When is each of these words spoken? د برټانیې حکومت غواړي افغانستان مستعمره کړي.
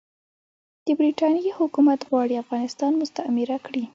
د 0.85 0.87
برټانیې 0.99 1.51
حکومت 1.59 1.99
غواړي 2.09 2.35
افغانستان 2.43 2.91
مستعمره 3.01 3.57
کړي. 3.65 3.83